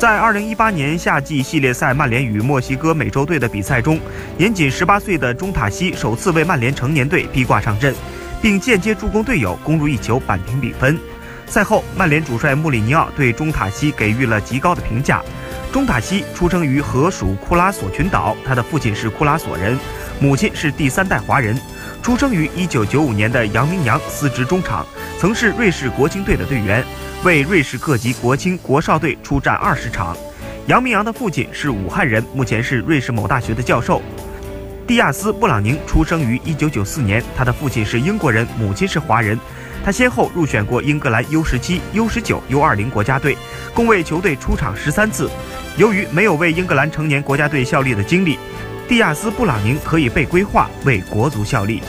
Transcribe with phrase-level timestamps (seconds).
[0.00, 4.00] 在2018年夏季系列赛曼联与墨西哥美洲队的比赛中，
[4.38, 7.94] 年仅18岁的中塔西首次为曼联成年队披挂上阵，
[8.40, 10.98] 并间接助攻队友攻入一球扳平比分。
[11.46, 15.20] 赛后，曼联主帅穆里尼奥对中塔西给予了极高的评价。
[15.70, 19.78] 中塔西出生于荷属库拉索群岛，他的父亲是库拉索人，
[20.18, 21.54] 母亲是第三代华人。
[22.02, 24.86] 出生于1995年的杨明洋司职中场，
[25.18, 26.84] 曾是瑞士国青队的队员。
[27.22, 30.16] 为瑞士各级国青国少队出战二十场。
[30.66, 34.00] 杨明阳的父亲是武汉人，目前是瑞士某大学的教授。
[34.86, 39.38] 蒂亚斯·布朗宁出生于1994年，他的父亲是英国人，母亲是华人。
[39.84, 43.36] 他先后入选过英格兰 U17、U19、U20 国家队，
[43.74, 45.30] 共为球队出场十三次。
[45.76, 48.38] 由于没有为英格兰成年国家队效力的经历，
[48.90, 51.80] 蒂亚斯·布朗宁可以被规划为国足效力。